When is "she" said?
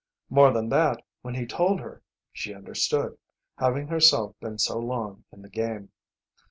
2.33-2.55